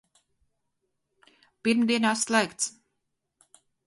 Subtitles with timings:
[1.67, 2.71] Pirmdienās slēgts!